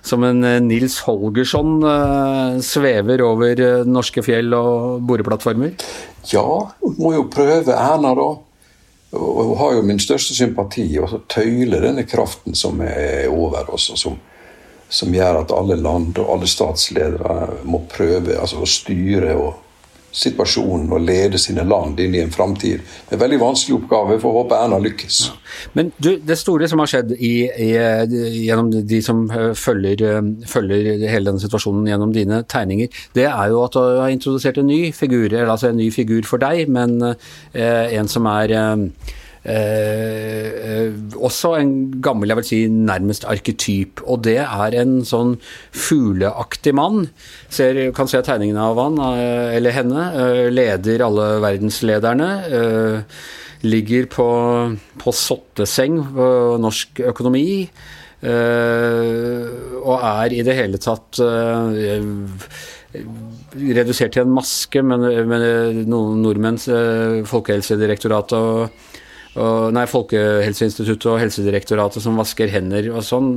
Som 0.05 0.27
en 0.27 0.45
eh, 0.45 0.59
Nils 0.63 0.99
Holgersson 1.07 1.79
eh, 1.89 2.59
svever 2.65 3.25
over 3.25 3.63
norske 3.89 4.23
fjell 4.25 4.53
og 4.57 5.01
boreplattformer? 5.09 5.73
Ja, 6.29 6.45
må 6.99 7.15
jo 7.15 7.25
prøve 7.31 7.73
Erna, 7.73 8.13
da. 8.17 8.29
Og 9.17 9.55
har 9.57 9.73
jo 9.73 9.85
min 9.85 9.99
største 10.01 10.35
sympati. 10.37 10.85
Og 11.01 11.09
så 11.09 11.21
tøyle 11.31 11.81
denne 11.81 12.05
kraften 12.07 12.57
som 12.57 12.81
er 12.85 13.29
over 13.31 13.71
oss, 13.73 13.89
og 13.93 14.01
som 14.01 14.19
som 14.89 15.13
gjør 15.13 15.43
at 15.43 15.55
alle 15.55 15.77
land 15.79 16.17
og 16.17 16.35
alle 16.35 16.49
statsledere 16.49 17.63
må 17.69 17.83
prøve 17.91 18.37
altså, 18.39 18.63
å 18.63 18.69
styre 18.69 19.35
situasjonen 20.09 20.89
og 20.95 21.03
lede 21.05 21.37
sine 21.37 21.63
land 21.67 21.99
inn 22.01 22.15
i 22.17 22.21
en 22.23 22.31
framtid. 22.33 22.81
Det 22.81 23.13
er 23.13 23.17
en 23.19 23.21
veldig 23.21 23.39
vanskelig 23.43 23.75
oppgave. 23.77 24.17
for 24.19 24.31
å 24.31 24.41
håpe 24.41 24.57
Erna 24.57 24.79
lykkes. 24.81 25.19
Ja. 25.27 25.35
Men 25.77 25.91
du, 25.97 26.09
det 26.17 26.37
store 26.39 26.67
som 26.71 26.81
har 26.81 26.89
skjedd 26.89 27.13
i, 27.13 27.33
i, 27.45 27.69
gjennom 28.47 28.71
de 28.73 29.01
som 29.05 29.27
eh, 29.29 29.51
følger, 29.53 30.01
eh, 30.09 30.31
følger, 30.49 31.05
hele 31.05 31.29
denne 31.29 31.43
situasjonen 31.43 31.87
gjennom 31.91 32.13
dine 32.15 32.41
tegninger, 32.49 32.89
det 33.13 33.27
er 33.29 33.53
jo 33.53 33.63
at 33.67 33.77
du 33.77 34.01
har 34.01 34.09
introdusert 34.13 34.57
en 34.57 34.69
ny 34.69 34.89
figur, 34.95 35.33
altså 35.45 35.69
en 35.69 35.79
ny 35.79 35.91
figur 35.93 36.25
for 36.27 36.41
deg, 36.41 36.65
men 36.73 36.99
eh, 37.05 37.97
en 37.99 38.09
som 38.09 38.25
er 38.33 38.55
eh, 38.57 39.15
Eh, 39.43 40.47
eh, 40.69 40.95
også 41.15 41.53
en 41.59 41.73
gammel, 42.03 42.29
jeg 42.29 42.39
vil 42.39 42.47
si 42.47 42.59
nærmest 42.71 43.27
arketyp. 43.29 44.03
Og 44.05 44.23
det 44.27 44.39
er 44.43 44.79
en 44.81 44.99
sånn 45.07 45.37
fugleaktig 45.71 46.73
mann. 46.75 47.07
Ser, 47.47 47.79
kan 47.95 48.09
se 48.11 48.21
tegningene 48.25 48.65
av 48.71 48.81
han, 48.83 48.99
eh, 48.99 49.55
eller 49.57 49.75
henne. 49.75 50.09
Eh, 50.15 50.49
leder 50.51 51.05
alle 51.05 51.29
verdenslederne. 51.45 52.31
Eh, 52.49 53.21
ligger 53.63 54.05
på, 54.07 54.27
på 54.99 55.11
sotteseng 55.15 55.99
på 56.15 56.27
norsk 56.59 57.01
økonomi. 57.11 57.69
Eh, 58.19 59.47
og 59.79 60.03
er 60.03 60.35
i 60.35 60.43
det 60.43 60.55
hele 60.57 60.79
tatt 60.83 61.21
redusert 62.89 64.15
til 64.15 64.25
en 64.25 64.33
maske, 64.33 64.81
men, 64.83 65.05
men 65.29 65.43
noen 65.87 66.23
nordmenns 66.25 66.65
Folkehelsedirektoratet 67.29 68.35
og 68.39 68.88
og, 69.39 69.69
nei, 69.75 69.85
Folkehelseinstituttet 69.89 71.07
og 71.11 71.19
Helsedirektoratet 71.23 72.03
som 72.03 72.19
vasker 72.19 72.51
hender 72.51 72.91
og 72.93 73.05
sånn. 73.07 73.31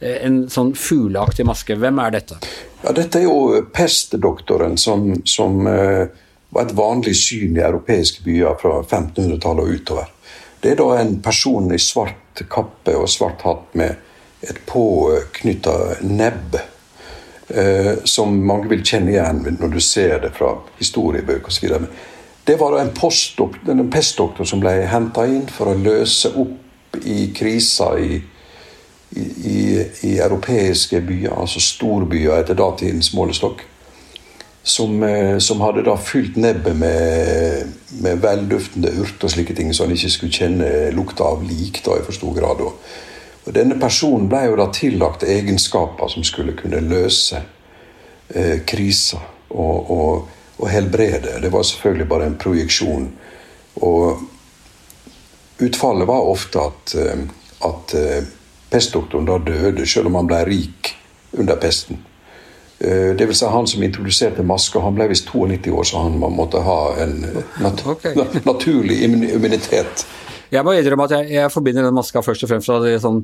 en 0.00 0.42
sånn 0.52 0.74
fugleaktig 0.76 1.46
maske. 1.48 1.74
Hvem 1.76 1.98
er 2.04 2.12
dette? 2.12 2.36
Ja, 2.82 2.92
Dette 2.92 3.18
er 3.18 3.24
jo 3.24 3.62
pestdoktoren 3.72 4.76
som, 4.80 5.14
som 5.24 5.66
uh, 5.66 6.04
var 6.50 6.66
et 6.66 6.76
vanlig 6.76 7.14
syn 7.16 7.56
i 7.56 7.64
europeiske 7.64 8.24
byer 8.26 8.58
fra 8.60 8.80
1500-tallet 8.82 9.64
og 9.64 9.80
utover. 9.80 10.12
Det 10.60 10.72
er 10.72 10.80
da 10.80 10.88
en 11.00 11.16
person 11.24 11.72
i 11.72 11.80
svart 11.80 12.42
kappe 12.52 12.94
og 12.96 13.08
svart 13.08 13.44
hatt 13.46 13.74
med 13.78 13.96
et 14.40 14.60
påknytta 14.66 15.76
nebb. 16.02 16.58
eh, 17.48 17.94
som 18.04 18.46
mange 18.46 18.68
vil 18.70 18.84
kjenne 18.86 19.10
igjen 19.10 19.40
når 19.58 19.72
du 19.74 19.80
ser 19.82 20.20
det 20.22 20.30
fra 20.36 20.52
historiebøker 20.78 21.50
osv. 21.50 21.72
Det 22.50 22.56
var 22.56 22.80
en, 22.80 22.90
en 23.78 23.90
pestdoktor 23.90 24.44
som 24.44 24.58
ble 24.58 24.72
henta 24.90 25.22
inn 25.30 25.44
for 25.54 25.70
å 25.70 25.76
løse 25.78 26.32
opp 26.34 26.96
i 27.06 27.28
krisa 27.30 27.92
i, 28.02 28.16
i, 29.14 29.22
i, 29.22 29.60
i 30.08 30.10
europeiske 30.18 30.98
byer, 31.06 31.36
altså 31.44 31.62
storbyer 31.62 32.40
etter 32.40 32.58
datidens 32.58 33.12
målestokk. 33.14 33.62
Som, 34.66 34.98
eh, 35.06 35.38
som, 35.38 35.62
hadde 35.62 35.84
da 35.86 35.94
fylt 35.94 36.40
nebbet 36.42 36.74
med, 36.80 37.70
med 38.02 38.18
velduftende 38.26 38.96
urt 38.98 39.22
og 39.22 39.30
slike 39.30 39.54
ting, 39.54 39.70
så 39.70 39.86
han 39.86 39.94
ikke 39.94 40.10
skulle 40.16 40.40
kjenne 40.40 40.72
lukta 40.98 41.30
av 41.30 41.46
lik 41.46 41.78
da 41.86 42.00
i 42.00 42.04
for 42.08 42.18
stor 42.18 42.34
grad. 42.34 42.66
Og, 42.66 43.54
denne 43.54 43.78
personen 43.78 44.26
ble 44.30 44.42
jo 44.48 44.58
da 44.58 44.66
tillagt 44.74 45.22
egenskaper 45.22 46.10
som 46.10 46.26
skulle 46.26 46.58
kunne 46.58 46.82
løse 46.82 47.44
eh, 48.34 48.58
krisa. 48.66 49.22
og, 49.54 49.94
og 50.00 50.39
å 50.60 50.68
helbrede. 50.68 51.38
Det 51.42 51.50
var 51.52 51.64
selvfølgelig 51.66 52.08
bare 52.08 52.28
en 52.28 52.36
projeksjon. 52.40 53.08
Og 53.80 54.22
utfallet 55.64 56.08
var 56.08 56.28
ofte 56.28 56.60
at, 56.60 56.94
eh, 56.94 57.24
at 57.68 57.94
eh, 57.96 58.28
pestdoktoren 58.70 59.28
da 59.28 59.38
døde, 59.44 59.86
selv 59.86 60.10
om 60.10 60.20
han 60.20 60.30
ble 60.30 60.44
rik 60.48 60.94
under 61.38 61.58
pesten. 61.60 62.00
Eh, 62.78 63.12
det 63.16 63.26
vil 63.28 63.36
si 63.36 63.46
Han 63.46 63.66
som 63.68 63.82
introduserte 63.82 64.42
masker, 64.42 64.80
han 64.80 64.96
ble 64.96 65.08
visst 65.10 65.28
92 65.32 65.72
år, 65.72 65.84
så 65.84 66.04
han 66.04 66.18
måtte 66.20 66.62
ha 66.64 66.80
en 67.02 67.20
nat 67.60 67.86
okay. 67.92 68.16
naturlig 68.44 69.02
immunitet. 69.04 70.06
Jeg 70.50 70.66
må 70.66 70.74
innrømme 70.74 71.06
at 71.06 71.14
jeg, 71.14 71.30
jeg, 71.36 71.50
forbinder 71.54 71.86
den 71.86 71.94
maska 71.94 72.22
først 72.26 72.42
og 72.42 72.50
fremst 72.50 72.66
fra 72.66 72.96
sånn 72.98 73.20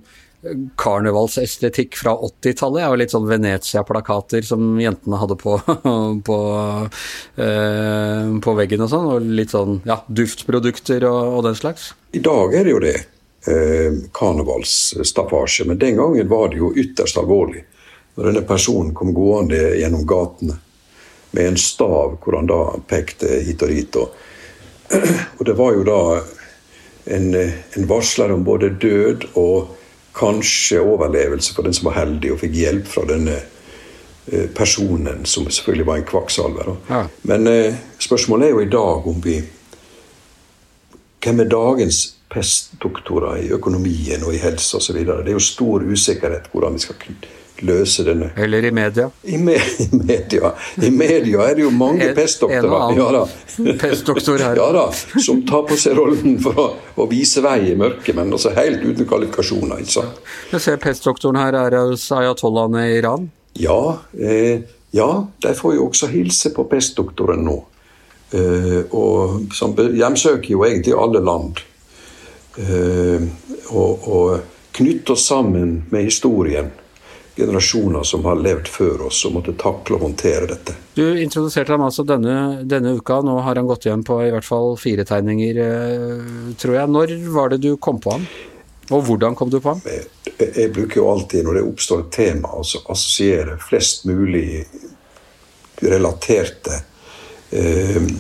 karnevalsestetikk 0.77 1.97
fra 1.97 2.15
80-tallet. 2.29 2.83
Jeg 2.83 2.93
var 2.93 3.01
litt 3.01 3.15
sånn 3.15 3.29
Venezia-plakater 3.29 4.47
som 4.47 4.79
jentene 4.81 5.21
hadde 5.21 5.37
på, 5.41 5.57
på, 6.29 6.39
eh, 7.43 8.33
på, 8.47 8.57
veggen 8.61 8.85
og 8.87 8.93
sånn. 8.93 9.09
Og 9.15 9.31
litt 9.41 9.55
sånn 9.55 9.81
ja, 9.89 10.01
duftprodukter 10.07 11.07
og, 11.09 11.21
og, 11.37 11.41
den 11.49 11.59
slags. 11.59 11.93
I 12.17 12.23
dag 12.25 12.55
er 12.55 12.69
det 12.69 12.75
jo 12.75 12.83
det. 12.85 12.97
Eh, 13.47 14.03
karnevalsstaffasje. 14.17 15.69
Men 15.71 15.81
den 15.83 16.01
gangen 16.01 16.31
var 16.31 16.53
det 16.53 16.63
jo 16.63 16.73
ytterst 16.75 17.19
alvorlig. 17.23 17.65
Når 18.17 18.31
denne 18.31 18.47
personen 18.49 18.95
kom 18.97 19.13
gående 19.17 19.77
gjennom 19.77 20.07
gatene 20.09 20.61
med 21.37 21.51
en 21.51 21.59
stav 21.61 22.17
hvor 22.23 22.39
han 22.39 22.49
da 22.49 22.61
pekte 22.89 23.43
hit 23.45 23.63
og 23.63 23.73
dit. 23.75 23.99
Og, 24.01 24.15
og 25.39 25.43
det 25.49 25.57
var 25.59 25.75
jo 25.77 25.85
da 25.87 26.01
en, 27.17 27.27
en 27.37 27.89
varsler 27.91 28.33
om 28.33 28.45
både 28.47 28.73
død 28.83 29.29
og 29.35 29.75
kanskje 30.17 30.81
overlevelse 30.81 31.55
for 31.55 31.67
den 31.67 31.77
som 31.77 31.91
var 31.91 31.99
heldig 32.01 32.33
og 32.33 32.41
fikk 32.41 32.57
hjelp 32.57 32.89
fra 32.89 33.05
denne 33.09 33.37
eh, 33.37 34.49
personen, 34.57 35.25
som 35.29 35.49
selvfølgelig 35.51 35.87
var 35.87 36.01
en 36.01 36.09
kvakksalver. 36.09 36.73
Ja. 36.89 37.03
Men 37.29 37.47
eh, 37.51 37.79
spørsmålet 37.99 38.49
er 38.49 38.57
jo 38.57 38.65
i 38.65 38.73
dag 38.79 39.13
om 39.13 39.23
vi 39.25 39.43
Hvem 41.27 41.41
er 41.43 41.49
dagens 41.51 41.97
pestdoktorer 42.31 43.41
i 43.43 43.49
økonomien 43.51 44.23
og 44.23 44.35
i 44.37 44.39
helse 44.39 44.77
osv.? 44.79 45.01
Det 45.01 45.27
er 45.27 45.33
jo 45.35 45.43
stor 45.43 45.83
usikkerhet 45.83 46.47
hvordan 46.53 46.77
vi 46.77 46.85
skal 46.85 46.99
løse 47.65 48.05
denne. 48.07 48.31
Eller 48.37 48.65
i 48.65 48.71
media? 48.75 49.09
I, 49.23 49.39
me 49.39 49.55
i 49.57 49.89
media. 49.93 50.53
I 50.83 50.91
media 50.91 51.47
er 51.49 51.57
det 51.59 51.65
jo 51.65 51.71
mange 51.75 52.09
pestdoktorer 52.17 52.97
ja, 52.99 53.23
pestdoktor 53.83 54.43
her. 54.43 54.59
ja, 54.61 54.67
da, 54.75 54.87
som 55.25 55.43
tar 55.49 55.65
på 55.69 55.79
seg 55.81 55.97
rollen 55.99 56.39
for 56.43 56.61
å, 56.61 56.67
å 57.01 57.09
vise 57.11 57.43
vei 57.45 57.73
i 57.73 57.77
mørket, 57.79 58.15
men 58.19 58.33
altså 58.33 58.53
helt 58.57 58.85
uten 58.85 59.09
kvalifikasjoner. 59.09 59.85
ikke 59.85 59.95
sant? 59.99 60.21
Jeg 60.53 60.65
ser 60.67 60.81
pestdoktoren 60.83 61.41
her 61.41 61.57
er 61.65 61.79
ayatollahene 61.95 62.89
i 62.91 62.99
Iran? 62.99 63.31
Ja, 63.57 63.81
eh, 64.19 64.67
ja, 64.97 65.11
de 65.43 65.55
får 65.57 65.79
jo 65.79 65.89
også 65.89 66.11
hilse 66.13 66.53
på 66.57 66.67
pestdoktoren 66.71 67.45
nå. 67.47 67.57
Eh, 68.37 68.83
og 68.91 69.53
Som 69.55 69.77
hjemsøker 69.77 70.53
jo 70.53 70.65
egentlig 70.67 70.97
alle 70.99 71.23
land. 71.25 71.63
Eh, 72.57 73.25
og, 73.71 74.09
og 74.09 74.77
knytter 74.77 75.17
oss 75.17 75.27
sammen 75.29 75.79
med 75.91 76.09
historien 76.09 76.71
generasjoner 77.37 78.03
som 78.03 78.25
har 78.25 78.39
levd 78.41 78.69
før 78.69 79.07
oss 79.11 79.21
og 79.29 79.37
måtte 79.37 79.53
takle 79.61 79.99
og 79.99 80.07
håndtere 80.07 80.49
dette. 80.49 80.75
Du 80.97 81.05
introduserte 81.21 81.75
ham 81.75 81.85
altså 81.85 82.05
denne, 82.09 82.63
denne, 82.65 82.95
uka, 82.97 83.21
nå 83.25 83.37
har 83.45 83.61
han 83.61 83.69
gått 83.69 83.87
igjen 83.87 84.05
på 84.07 84.19
i 84.25 84.31
hvert 84.33 84.47
fall 84.47 84.77
fire 84.81 85.05
tegninger, 85.05 85.61
eh, 85.61 86.53
tror 86.61 86.79
jeg. 86.79 86.93
Når 86.97 87.17
var 87.35 87.53
det 87.53 87.61
du 87.67 87.75
kom 87.77 88.01
på 88.01 88.17
ham? 88.17 88.25
Og 88.95 89.03
hvordan 89.05 89.35
kom 89.37 89.51
du 89.53 89.59
på 89.61 89.75
ham? 89.75 89.83
Jeg, 89.85 90.07
jeg 90.47 90.73
bruker 90.73 91.03
jo 91.03 91.11
alltid, 91.11 91.45
når 91.45 91.59
det 91.59 91.67
oppstår 91.69 92.07
et 92.07 92.13
tema, 92.17 92.55
å 92.55 92.63
altså 92.63 92.81
assosiere 92.95 93.59
flest 93.61 94.07
mulig 94.09 94.65
relaterte 95.85 96.81
eh, 97.53 98.13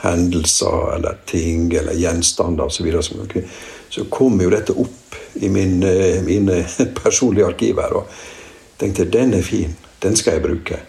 hendelser 0.00 0.94
eller 0.96 1.18
ting 1.28 1.68
eller 1.74 1.98
gjenstander 1.98 2.70
osv. 2.70 2.88
Så, 3.02 3.18
videre, 3.18 3.44
så 3.90 4.06
kommer 4.10 4.46
jo 4.46 4.54
dette 4.54 4.76
opp 4.80 5.15
i 5.40 5.48
min, 5.48 5.82
eh, 5.82 6.22
mine 6.22 6.66
personlige 7.02 7.46
arkiver. 7.46 7.96
Og 7.96 8.08
tenkte 8.78 9.04
den 9.04 9.34
er 9.34 9.42
fin, 9.42 9.76
den 10.02 10.16
skal 10.16 10.38
jeg 10.38 10.42
bruke. 10.42 10.80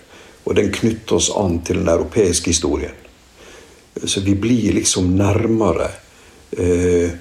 Og 0.47 0.55
den 0.55 0.71
knytter 0.71 1.15
oss 1.15 1.29
an 1.35 1.59
til 1.65 1.81
den 1.81 1.89
europeiske 1.91 2.51
historien. 2.51 2.95
Så 4.03 4.21
vi 4.21 4.35
blir 4.35 4.73
liksom 4.73 5.15
nærmere 5.17 5.89
eh, 6.51 7.11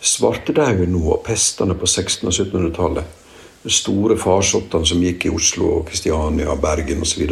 svartedauden 0.00 0.92
nå 0.92 1.02
og 1.16 1.22
pestene 1.26 1.74
på 1.74 1.86
1600- 1.86 2.26
og 2.26 2.32
1700-tallet. 2.32 3.14
De 3.62 3.72
store 3.74 4.14
farsottene 4.20 4.86
som 4.86 5.02
gikk 5.02 5.26
i 5.26 5.32
Oslo, 5.34 5.70
og 5.80 5.88
Kristiania, 5.88 6.54
Bergen 6.54 7.02
osv. 7.02 7.24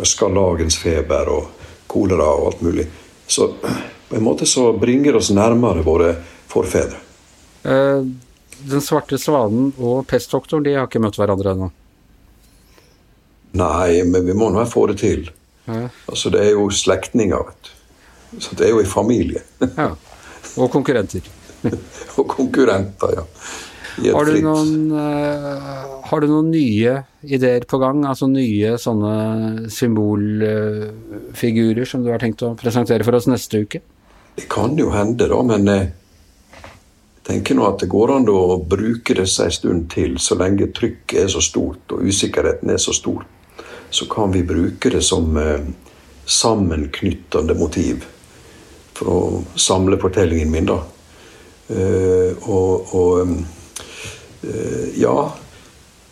Skarlagensfeber 0.00 1.30
og 1.32 1.46
kolera 1.88 2.26
og 2.34 2.50
alt 2.50 2.64
mulig. 2.66 2.86
Så 3.26 3.48
på 4.08 4.16
en 4.16 4.26
måte 4.26 4.46
så 4.46 4.72
bringer 4.76 5.14
det 5.14 5.22
oss 5.22 5.30
nærmere 5.32 5.86
våre 5.86 6.16
forfedre. 6.50 6.98
Uh 7.64 8.29
den 8.68 8.82
svarte 8.84 9.18
svanen 9.20 9.72
og 9.78 10.06
pestdoktoren 10.10 10.64
de 10.66 10.74
har 10.76 10.86
ikke 10.88 11.02
møtt 11.02 11.18
hverandre 11.20 11.50
ennå? 11.54 11.68
Nei, 13.60 14.02
men 14.06 14.26
vi 14.26 14.34
må 14.36 14.46
nå 14.52 14.64
få 14.70 14.86
det 14.90 14.98
til. 15.02 15.20
Ja. 15.66 15.88
Altså, 16.10 16.26
Det 16.30 16.40
er 16.44 16.50
jo 16.54 16.70
slektninger. 16.70 17.44
Så 18.38 18.54
det 18.54 18.66
er 18.68 18.72
jo 18.76 18.80
i 18.80 18.86
familie. 18.86 19.42
ja. 19.76 19.94
Og 20.56 20.70
konkurrenter. 20.70 21.20
og 22.18 22.28
konkurrenter, 22.28 23.08
ja. 23.18 23.24
Har 24.14 24.24
du, 24.24 24.40
noen, 24.40 24.92
uh, 24.94 24.98
har 26.08 26.20
du, 26.22 26.26
noen, 26.30 26.50
nye 26.54 27.02
ideer 27.26 27.64
på 27.68 27.78
gang? 27.82 28.04
Altså 28.08 28.26
nye 28.30 28.78
sånne 28.80 29.14
symbolfigurer 29.72 31.82
uh, 31.82 31.88
som 31.88 32.04
du 32.04 32.10
har 32.14 32.20
tenkt 32.22 32.42
å 32.46 32.54
presentere 32.58 33.04
for 33.04 33.14
oss 33.18 33.26
neste 33.28 33.58
uke? 33.66 33.80
Det 34.38 34.46
kan 34.50 34.78
jo 34.78 34.90
hende, 34.94 35.28
da, 35.28 35.42
men 35.44 35.68
uh, 35.68 35.86
tenker 37.30 37.54
nå 37.54 37.66
at 37.68 37.82
det 37.82 37.90
går 37.90 38.16
an 38.16 38.28
å 38.30 38.58
bruke 38.66 39.14
disse 39.14 39.44
en 39.46 39.54
stund 39.54 39.86
til, 39.92 40.16
så 40.18 40.36
lenge 40.38 40.70
trykket 40.74 41.24
er 41.24 41.28
så 41.30 41.42
stort 41.44 41.94
og 41.94 42.02
usikkerheten 42.06 42.72
er 42.72 42.80
så 42.82 42.94
stor. 42.96 43.22
Så 43.90 44.06
kan 44.10 44.32
vi 44.34 44.42
bruke 44.46 44.90
det 44.90 45.02
som 45.06 45.36
eh, 45.38 45.68
sammenknyttende 46.26 47.54
motiv 47.58 48.06
for 48.98 49.10
å 49.10 49.20
samle 49.58 49.98
fortellingen 50.02 50.50
min, 50.50 50.70
da. 50.70 50.80
Eh, 51.70 52.50
og, 52.50 52.94
og 52.98 53.36
eh, 54.42 54.90
ja 54.98 55.14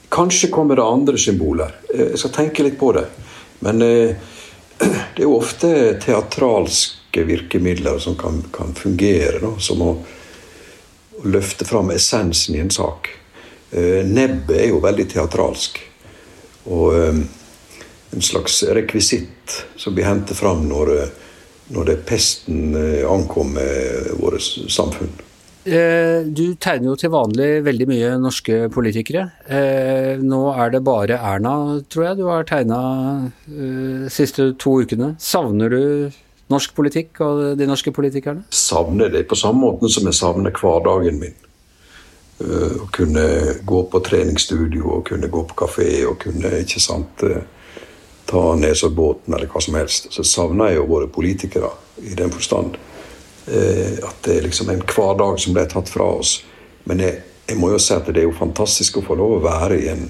Kanskje 0.09 0.49
kommer 0.49 0.79
det 0.79 0.85
andre 0.89 1.19
symboler. 1.21 1.75
Jeg 1.93 2.17
skal 2.17 2.31
tenke 2.33 2.65
litt 2.65 2.79
på 2.81 2.95
det. 2.97 3.03
Men 3.61 3.83
det 3.85 5.19
er 5.19 5.27
jo 5.27 5.35
ofte 5.37 5.69
teatralske 6.01 7.27
virkemidler 7.29 7.99
som 8.01 8.17
kan, 8.17 8.39
kan 8.49 8.73
fungere. 8.73 9.43
Da, 9.43 9.51
som 9.61 9.83
å 9.85 9.91
å 11.19 11.29
løfte 11.29 11.67
fram 11.69 11.91
essensen 11.95 12.57
i 12.57 12.63
en 12.63 12.73
sak. 12.73 13.11
Eh, 13.71 14.05
nebbet 14.07 14.57
er 14.57 14.71
jo 14.73 14.83
veldig 14.85 15.07
teatralsk. 15.13 15.81
Og 16.73 16.97
eh, 16.97 17.23
en 18.17 18.25
slags 18.25 18.63
rekvisitt 18.77 19.57
som 19.77 19.97
blir 19.97 20.09
hentet 20.09 20.39
fram 20.39 20.65
når, 20.71 20.93
eh, 20.97 21.17
når 21.77 21.91
det 21.91 21.97
pesten 22.09 22.77
ankommer 23.09 24.15
våre 24.21 24.41
samfunn. 24.41 25.11
Du 25.69 26.55
tegner 26.57 26.87
jo 26.87 26.95
til 26.97 27.11
vanlig 27.13 27.49
veldig 27.67 27.87
mye 27.91 28.13
norske 28.23 28.71
politikere. 28.73 29.27
Nå 30.23 30.39
er 30.55 30.71
det 30.73 30.81
bare 30.87 31.19
Erna, 31.19 31.83
tror 31.93 32.07
jeg, 32.07 32.17
du 32.17 32.23
har 32.31 32.47
tegna 32.49 32.79
de 33.45 34.09
siste 34.09 34.47
to 34.57 34.79
ukene. 34.81 35.11
Savner 35.21 35.75
du 35.75 35.83
norsk 36.53 36.75
politikk 36.77 37.21
og 37.25 37.43
de 37.59 37.69
norske 37.69 37.93
politikerne? 37.95 38.47
Savner 38.55 39.13
det 39.13 39.27
på 39.29 39.37
samme 39.39 39.61
måte 39.67 39.91
som 39.93 40.09
jeg 40.09 40.17
savner 40.17 40.55
hverdagen 40.57 41.21
min. 41.21 41.37
Å 42.39 42.87
kunne 42.95 43.25
gå 43.67 43.83
på 43.91 44.01
treningsstudio 44.07 44.85
og 44.99 45.07
kunne 45.09 45.31
gå 45.33 45.43
på 45.51 45.57
kafé 45.65 45.89
og 46.07 46.21
kunne 46.23 46.61
ikke 46.63 46.81
sant, 46.81 47.25
uh, 47.27 47.41
ta 48.29 48.43
Nesoddbåten 48.55 49.35
eller 49.35 49.51
hva 49.51 49.63
som 49.65 49.75
helst. 49.75 50.13
Så 50.15 50.25
savner 50.25 50.71
jeg 50.71 50.79
jo 50.79 50.91
våre 50.93 51.09
politikere 51.11 51.73
i 52.05 52.15
den 52.19 52.31
forstand. 52.31 52.79
Uh, 53.49 53.99
at 54.07 54.23
det 54.25 54.37
er 54.37 54.47
liksom 54.47 54.71
en 54.71 54.85
hverdag 54.87 55.41
som 55.43 55.57
ble 55.57 55.67
tatt 55.69 55.91
fra 55.91 56.07
oss. 56.21 56.39
Men 56.87 57.03
jeg, 57.03 57.19
jeg, 57.49 57.59
må 57.59 57.73
jo 57.75 57.81
si 57.83 57.97
at 57.97 58.07
det 58.07 58.23
er 58.23 58.29
jo 58.29 58.39
fantastisk 58.39 59.01
å 59.01 59.05
få 59.09 59.19
lov 59.19 59.41
å 59.41 59.43
være 59.45 59.81
i 59.83 59.91
en, 59.93 60.07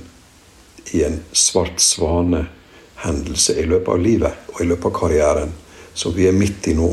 i 0.94 1.02
en 1.08 1.16
svart 1.32 1.80
svane-hendelse 1.82 3.56
i 3.56 3.64
løpet 3.66 3.94
av 3.94 4.04
livet 4.04 4.52
og 4.52 4.60
i 4.62 4.68
løpet 4.68 4.90
av 4.92 4.94
karrieren 5.00 5.56
som 5.98 6.14
vi 6.14 6.28
er 6.30 6.36
midt 6.36 6.70
i 6.70 6.76
nå. 6.78 6.88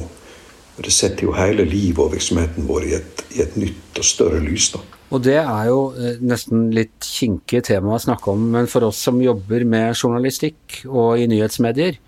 Og 0.75 0.83
Det 0.83 0.91
setter 0.91 1.29
jo 1.29 1.35
hele 1.37 1.63
livet 1.63 2.01
og 2.03 2.11
virksomheten 2.15 2.67
vår 2.67 2.89
i 2.89 2.95
et, 2.97 3.25
i 3.37 3.41
et 3.45 3.55
nytt 3.59 4.01
og 4.01 4.07
større 4.07 4.41
lys. 4.43 4.73
da. 4.73 4.81
Og 5.13 5.21
det 5.23 5.37
er 5.39 5.67
jo 5.69 5.79
eh, 5.95 6.17
nesten 6.25 6.69
litt 6.75 7.05
kinkig 7.05 7.63
tema 7.69 7.95
å 7.95 8.01
snakke 8.01 8.33
om, 8.33 8.49
men 8.55 8.67
for 8.71 8.87
oss 8.87 9.03
som 9.05 9.21
jobber 9.23 9.63
med 9.69 9.93
journalistikk 9.95 10.81
og 10.89 11.21
i 11.21 11.29
nyhetsmedier, 11.31 12.01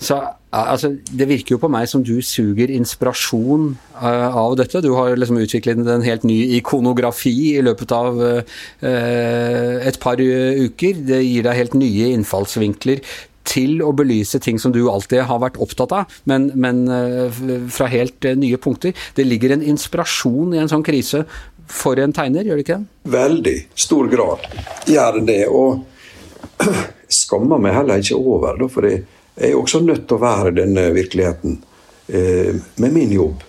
så 0.00 0.16
altså, 0.56 0.94
det 1.12 1.26
virker 1.28 1.54
jo 1.54 1.60
på 1.60 1.68
meg 1.68 1.84
som 1.90 2.00
du 2.04 2.14
suger 2.24 2.70
inspirasjon 2.72 3.66
uh, 4.00 4.32
av 4.32 4.54
dette. 4.56 4.80
Du 4.80 4.94
har 4.96 5.12
liksom 5.12 5.36
utviklet 5.42 5.82
en 5.84 6.06
helt 6.06 6.24
ny 6.24 6.38
ikonografi 6.56 7.34
i 7.58 7.64
løpet 7.66 7.92
av 7.92 8.16
uh, 8.16 8.40
et 8.80 10.00
par 10.00 10.16
uker. 10.16 11.02
Det 11.04 11.20
gir 11.20 11.44
deg 11.44 11.58
helt 11.58 11.76
nye 11.76 12.14
innfallsvinkler 12.14 13.04
til 13.48 13.80
å 13.84 13.92
belyse 13.96 14.40
ting 14.42 14.58
som 14.60 14.72
du 14.72 14.82
alltid 14.90 15.24
har 15.28 15.40
vært 15.42 15.58
opptatt 15.62 15.92
av, 15.96 16.18
men, 16.28 16.50
men 16.54 16.84
uh, 16.90 17.40
fra 17.72 17.88
helt 17.90 18.24
uh, 18.26 18.34
nye 18.38 18.60
punkter. 18.60 18.96
Det 19.16 19.26
ligger 19.26 19.56
en 19.56 19.64
inspirasjon 19.72 20.54
i 20.54 20.60
en 20.62 20.70
sånn 20.70 20.86
krise 20.86 21.24
for 21.70 22.00
en 22.02 22.14
tegner, 22.14 22.46
gjør 22.46 22.60
det 22.60 22.66
ikke? 22.66 22.80
Veldig 23.10 23.56
stor 23.78 24.10
grad 24.10 24.46
gjør 24.90 25.20
det. 25.26 25.42
Og 25.48 26.66
skammer 27.20 27.62
meg 27.62 27.76
heller 27.78 28.02
ikke 28.02 28.18
over 28.18 28.58
det, 28.60 28.70
for 28.72 28.88
jeg 28.90 29.04
er 29.36 29.56
også 29.56 29.82
nødt 29.84 30.06
til 30.08 30.18
å 30.18 30.24
være 30.24 30.56
denne 30.60 30.90
virkeligheten 30.96 31.60
uh, 31.60 32.52
med 32.82 32.96
min 32.96 33.16
jobb. 33.16 33.46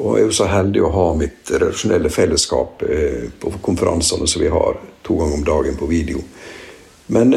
Og 0.00 0.14
jeg 0.16 0.24
er 0.24 0.30
jo 0.30 0.36
så 0.36 0.46
heldig 0.48 0.84
å 0.86 0.92
ha 0.94 1.08
mitt 1.18 1.50
redaksjonelle 1.52 2.08
fellesskap 2.08 2.80
på 3.42 3.50
konferansene 3.60 4.24
som 4.30 4.40
vi 4.40 4.48
har 4.48 4.78
to 5.04 5.18
ganger 5.18 5.36
om 5.36 5.42
dagen 5.44 5.76
på 5.76 5.88
video. 5.90 6.22
Men 7.12 7.34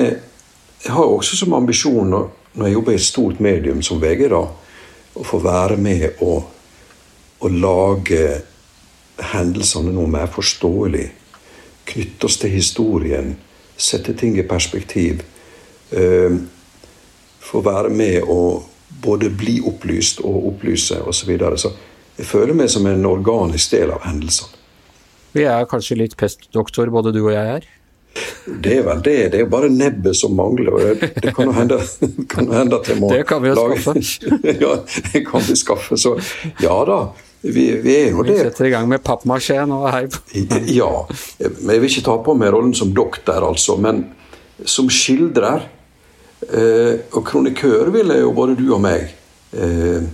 jeg 0.84 0.92
har 0.92 1.06
også 1.06 1.38
som 1.40 1.54
ambisjon 1.56 2.12
når 2.12 2.68
jeg 2.68 2.74
jobber 2.76 2.92
i 2.92 3.00
et 3.00 3.06
stort 3.06 3.40
medium 3.40 3.82
som 3.82 4.02
VG, 4.02 4.28
da, 4.34 4.42
å 5.14 5.26
få 5.26 5.40
være 5.44 5.78
med 5.82 6.20
og, 6.26 6.44
og 7.40 7.56
lage 7.56 8.24
hendelsene 9.34 9.94
noe 9.94 10.10
mer 10.12 10.30
forståelig. 10.34 11.06
Knytte 11.90 12.28
oss 12.28 12.38
til 12.42 12.54
historien. 12.54 13.34
Sette 13.78 14.14
ting 14.18 14.38
i 14.38 14.46
perspektiv. 14.48 15.24
Eh, 15.92 16.36
få 17.44 17.62
være 17.66 17.90
med 17.94 18.30
og 18.30 18.70
både 19.04 19.32
bli 19.34 19.60
opplyst 19.66 20.22
og 20.24 20.50
opplyse 20.54 21.00
osv. 21.02 21.20
Så, 21.20 21.30
videre. 21.30 21.58
så 21.58 21.72
jeg 22.18 22.30
føler 22.30 22.58
meg 22.58 22.70
som 22.70 22.86
en 22.88 23.06
organisk 23.10 23.74
del 23.74 23.94
av 23.94 24.04
hendelsene. 24.08 24.60
Vi 25.34 25.48
er 25.50 25.66
kanskje 25.66 25.98
litt 25.98 26.14
pestdoktor, 26.18 26.92
både 26.94 27.12
du 27.16 27.24
og 27.24 27.34
jeg 27.34 27.56
er? 27.56 27.64
Det 28.46 28.78
er 28.78 28.84
vel 28.86 29.02
det. 29.04 29.18
Det 29.34 29.40
er 29.40 29.44
jo 29.46 29.50
bare 29.52 29.70
nebbet 29.72 30.18
som 30.18 30.36
mangler. 30.38 30.74
og 30.74 31.04
Det, 31.24 31.34
kan 31.36 31.50
jo 31.50 31.54
hende, 31.56 31.80
kan 32.34 32.50
hende 32.52 32.80
at 32.80 32.90
jeg 32.90 33.00
må 33.02 33.12
Det 33.14 33.24
kan 33.28 33.44
vi 33.44 33.52
jo 33.54 33.56
skaffe. 33.58 33.94
ja, 34.64 34.74
det 35.14 35.24
kan 35.28 35.46
vi 35.48 35.56
skaffe. 35.60 35.98
Så 35.98 36.16
ja 36.62 36.80
da. 36.90 37.00
Vi, 37.44 37.66
vi 37.84 37.96
er 37.96 38.12
jo 38.12 38.24
det. 38.24 38.38
Vi 38.38 38.50
setter 38.50 38.70
i 38.70 38.74
gang 38.74 38.88
med 38.88 39.04
pappmasjé 39.04 39.58
nå. 39.68 39.80
Hei. 39.92 40.06
ja. 40.72 40.92
Jeg 41.40 41.80
vil 41.80 41.90
ikke 41.90 42.06
ta 42.06 42.20
på 42.24 42.38
meg 42.40 42.54
rollen 42.56 42.76
som 42.78 42.94
doktor, 42.96 43.44
altså. 43.50 43.76
Men 43.82 44.06
som 44.70 44.88
skildrer 44.92 45.66
eh, 46.48 47.02
og 47.12 47.26
kronikør 47.28 47.92
ville 47.92 48.22
jo 48.22 48.32
både 48.38 48.56
du 48.60 48.68
og 48.70 48.84
meg 48.86 49.10
eh, 49.58 50.06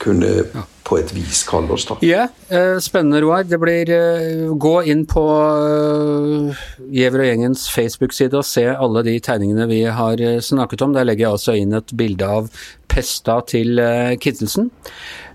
kunne 0.00 0.32
ja 0.46 0.64
på 0.86 1.00
et 1.00 1.10
vis 1.16 1.42
kalle 1.48 1.72
oss. 1.74 1.86
da. 1.88 1.98
Ja, 2.06 2.26
yeah, 2.50 2.78
spennende, 2.82 3.20
Roar. 3.24 3.44
Det 3.48 3.58
blir 3.62 3.90
eh, 3.90 4.46
Gå 4.54 4.76
inn 4.86 5.04
på 5.10 5.24
eh, 5.26 6.64
Giæver 6.94 7.24
og 7.24 7.30
gjengens 7.30 7.66
Facebook-side 7.74 8.38
og 8.38 8.46
se 8.46 8.68
alle 8.70 9.02
de 9.06 9.18
tegningene 9.20 9.68
vi 9.70 9.82
har 9.90 10.22
snakket 10.40 10.86
om. 10.86 10.96
Der 10.96 11.08
legger 11.08 11.26
jeg 11.26 11.38
altså 11.38 11.56
inn 11.58 11.76
et 11.76 11.94
bilde 11.98 12.30
av 12.38 12.50
Pesta 12.86 13.40
til 13.50 13.80
Kittelsen. 14.22 14.70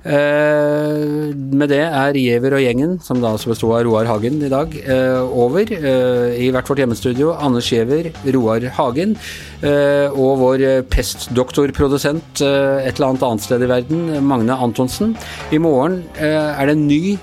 Uh, 0.01 1.29
med 1.53 1.69
det 1.69 1.83
er 1.85 2.17
Giæver 2.17 2.55
og 2.57 2.63
gjengen, 2.63 2.95
som 3.05 3.19
da 3.21 3.35
altså 3.35 3.51
besto 3.51 3.69
av 3.69 3.83
Roar 3.85 4.07
Hagen 4.09 4.39
i 4.41 4.49
dag, 4.49 4.73
uh, 4.87 5.21
over. 5.29 5.69
Uh, 5.69 6.33
I 6.41 6.47
hvert 6.49 6.69
vårt 6.71 6.81
hjemmestudio 6.81 7.35
Anders 7.37 7.69
Giæver, 7.69 8.09
Roar 8.33 8.65
Hagen 8.79 9.17
og 9.61 10.39
vår 10.39 10.61
pestdoktorprodusent 10.89 12.41
et 12.41 12.95
eller 12.95 13.11
annet 13.11 13.25
annet 13.27 13.43
sted 13.45 13.61
i 13.61 13.69
verden, 13.69 14.07
Magne 14.25 14.55
Antonsen. 14.57 15.13
I 15.53 15.59
morgen 15.61 15.99
er 16.17 16.65
det 16.65 16.73
en 16.73 16.87
ny 16.87 17.17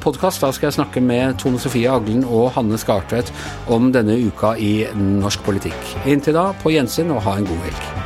podkast. 0.00 0.40
Da 0.40 0.54
skal 0.56 0.70
jeg 0.70 0.78
snakke 0.78 1.02
med 1.04 1.36
Tone 1.42 1.60
Sofie 1.60 1.90
Aglen 1.92 2.24
og 2.24 2.54
Hanne 2.56 2.80
Skartvedt 2.80 3.28
om 3.68 3.92
denne 3.92 4.16
uka 4.24 4.54
i 4.56 4.86
norsk 4.96 5.44
politikk. 5.44 5.92
Inntil 6.08 6.40
da, 6.40 6.48
på 6.64 6.72
gjensyn 6.72 7.12
og 7.12 7.26
ha 7.28 7.36
en 7.36 7.50
god 7.50 7.68
helg. 7.68 8.01